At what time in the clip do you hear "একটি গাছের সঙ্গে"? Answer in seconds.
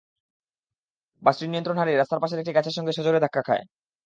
2.41-2.95